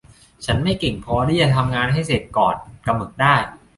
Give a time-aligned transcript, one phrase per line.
[0.45, 2.55] ฉันไม่เก่งพอที่จะทำงานให้เสร็จก่อน
[2.87, 3.35] กำหนดได้